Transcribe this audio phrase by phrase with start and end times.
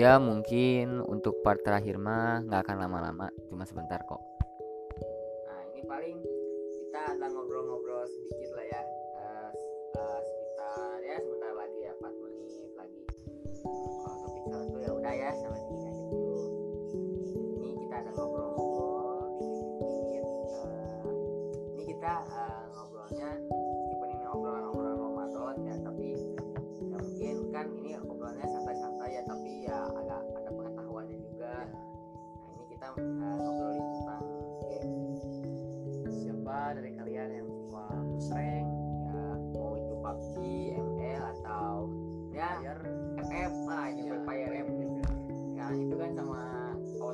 [0.00, 4.16] ya mungkin untuk part terakhir mah nggak akan lama-lama cuma sebentar kok.
[5.44, 6.16] Nah ini paling
[6.72, 8.59] kita ada ngobrol-ngobrol sedikit lah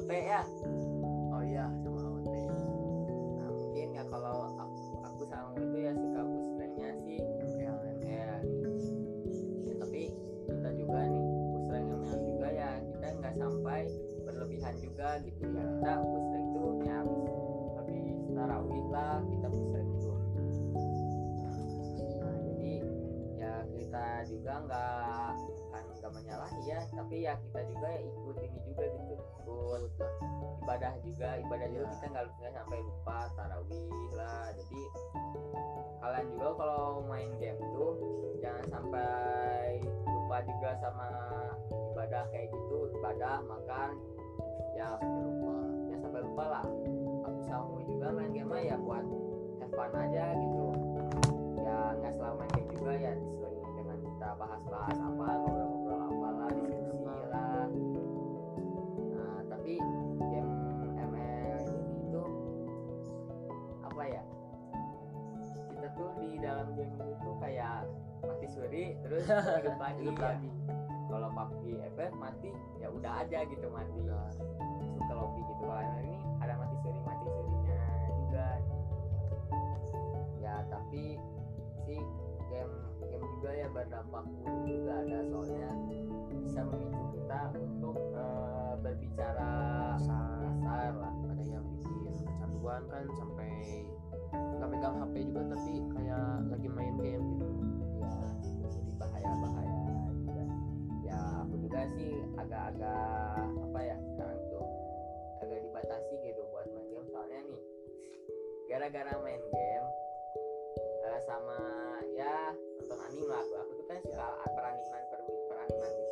[0.07, 0.43] OT ya?
[1.35, 2.31] Oh iya sama OT
[3.43, 8.39] nah mungkin ya kalau aku, aku sama itu ya suka pusrengnya sih ML ML ya.
[9.83, 10.03] Tapi
[10.47, 11.27] kita juga nih
[11.59, 12.71] pusreng ML juga ya.
[12.87, 13.81] Kita nggak sampai
[14.23, 15.65] berlebihan juga gitu ya.
[15.75, 16.99] Kita pusreng tuh ya
[17.83, 20.13] habis tarawih lah kita pusreng itu
[22.23, 22.75] nah jadi
[23.43, 25.35] ya kita juga nggak
[25.75, 29.76] kan nggak menyalahi ya tapi ya kita juga ya ikut ini juga gitu ikut
[30.77, 31.93] ibadah juga ibadah juga Iya.
[31.97, 34.45] kita nggak nggak sampai lupa tarawih lah.
[34.53, 34.83] Jadi
[36.05, 37.93] kalian juga kalau main game tuh
[38.45, 41.09] jangan sampai lupa juga sama
[41.97, 42.93] ibadah kayak gitu.
[42.93, 43.91] Ibadah makan
[44.77, 45.57] ya sampai lupa.
[45.89, 46.65] Ya sampai lupa lah.
[47.25, 49.05] Aku sama juga main game ya buat
[49.65, 50.67] have fun aja gitu.
[51.65, 52.37] Ya nggak selalu
[66.57, 67.85] dalam game ini tuh kayak
[68.25, 69.29] mati suri terus
[69.61, 70.01] hidup lagi.
[70.01, 70.25] Hidup ya.
[70.33, 70.51] lagi.
[71.07, 74.01] Kalau PUBG FF mati ya udah aja gitu mati.
[75.07, 78.49] Ke lobby gitu kalau ini ada mati suri mati surinya juga.
[80.41, 81.21] Ya tapi
[81.85, 82.01] sih
[82.49, 85.71] game game juga ya berdampak buruk juga ada soalnya
[86.41, 89.53] bisa memicu kita untuk eh, berbicara
[90.01, 91.13] kasar lah.
[91.37, 93.53] Ada yang bikin kecanduan kan sampai
[94.33, 97.49] nggak megang HP juga tapi kayak lagi main game gitu.
[98.01, 99.73] Ya jadi bahaya bahaya
[100.25, 100.45] juga.
[101.07, 104.67] Ya aku juga sih agak-agak apa ya sekarang tuh
[105.45, 107.07] agak dibatasi gitu buat main game.
[107.13, 107.63] Soalnya nih
[108.67, 109.89] gara-gara main game
[111.07, 111.59] eh, sama
[112.19, 112.51] ya
[112.83, 113.43] nonton anime lah.
[113.45, 114.27] Aku aku tuh kan suka
[114.57, 115.21] peraniman per,
[115.53, 116.06] peraniman gitu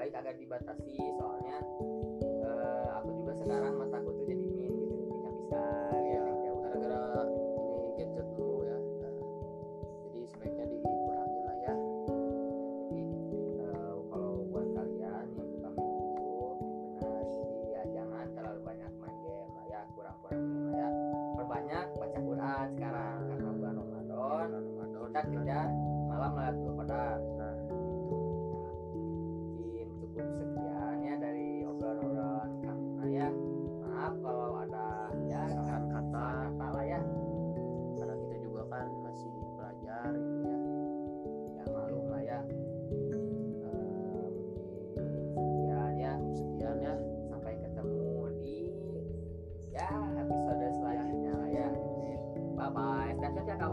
[0.00, 1.60] baik agak dibatasi soalnya
[2.24, 5.60] eh, aku juga sekarang mataku tuh jadi min gitu nggak bisa
[5.92, 9.12] Iya, yang jauh gara-gara ini gadget dulu ya Nah,
[10.08, 11.74] jadi sebaiknya dikurangin lah ya.
[12.88, 13.04] Jadi,
[13.60, 16.48] eh, kalau buat kalian yang suka main gitu
[16.96, 20.88] benar jadi ya jangan terlalu banyak main game lah ya kurang-kurang lah ya.
[21.36, 25.00] Perbanyak baca Quran sekarang karena bulan Ramadan Ramadan.
[25.12, 25.68] kita kejar
[53.10, 53.69] esta, ya se acabó.